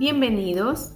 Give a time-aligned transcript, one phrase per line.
[0.00, 0.92] Bienvenidos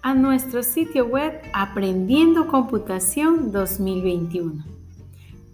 [0.00, 4.64] a nuestro sitio web Aprendiendo Computación 2021.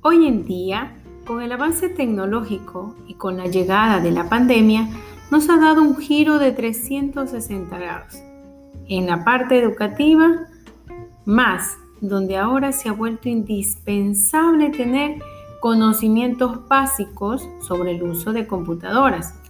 [0.01, 0.97] Hoy en día,
[1.27, 4.89] con el avance tecnológico y con la llegada de la pandemia,
[5.33, 8.23] nos ha dado un giro de 360 grados.
[8.87, 10.47] En la parte educativa,
[11.25, 15.21] más, donde ahora se ha vuelto indispensable tener
[15.61, 19.42] conocimientos básicos sobre el uso de computadoras.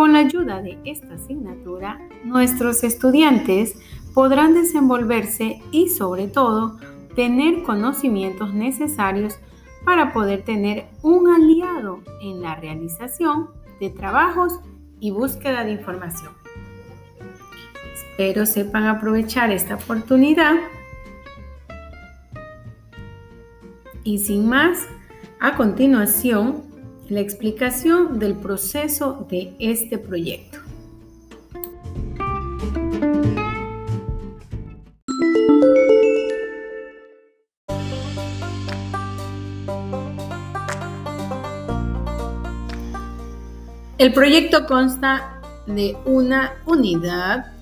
[0.00, 3.76] Con la ayuda de esta asignatura, nuestros estudiantes
[4.14, 6.78] podrán desenvolverse y sobre todo
[7.14, 9.38] tener conocimientos necesarios
[9.84, 14.58] para poder tener un aliado en la realización de trabajos
[15.00, 16.32] y búsqueda de información.
[17.92, 20.54] Espero sepan aprovechar esta oportunidad
[24.02, 24.88] y sin más,
[25.40, 26.69] a continuación,
[27.10, 30.58] la explicación del proceso de este proyecto.
[43.98, 47.52] El proyecto consta de una unidad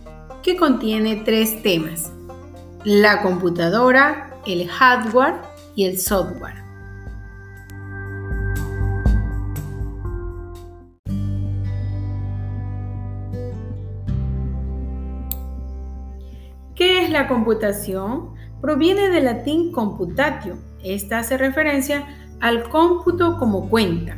[0.43, 2.12] que contiene tres temas,
[2.85, 5.37] la computadora, el hardware
[5.75, 6.68] y el software.
[16.79, 18.34] ¿Qué es la computación?
[18.61, 20.59] Proviene del latín computatio.
[20.84, 22.07] Esta hace referencia
[22.41, 24.17] al cómputo como cuenta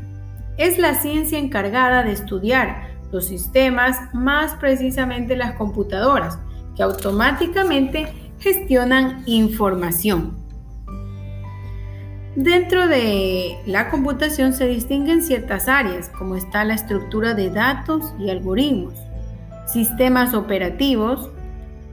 [0.59, 6.39] es la ciencia encargada de estudiar los sistemas, más precisamente las computadoras,
[6.77, 10.37] que automáticamente gestionan información.
[12.37, 18.29] Dentro de la computación se distinguen ciertas áreas, como está la estructura de datos y
[18.29, 18.99] algoritmos,
[19.67, 21.31] sistemas operativos,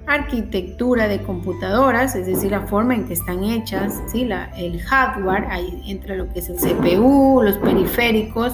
[0.08, 4.24] arquitectura de computadoras, es decir, la forma en que están hechas, ¿sí?
[4.26, 8.54] la, el hardware, ahí entra lo que es el CPU, los periféricos,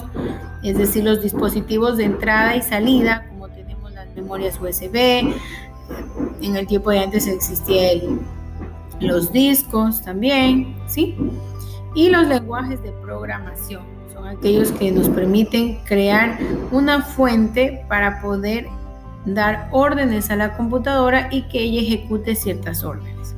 [0.64, 5.32] es decir, los dispositivos de entrada y salida, como tenemos las memorias USB,
[6.42, 8.20] en el tiempo de antes existían
[9.00, 11.14] los discos también, ¿sí?
[11.94, 13.82] Y los lenguajes de programación,
[14.12, 16.38] son aquellos que nos permiten crear
[16.72, 18.66] una fuente para poder
[19.24, 23.34] dar órdenes a la computadora y que ella ejecute ciertas órdenes.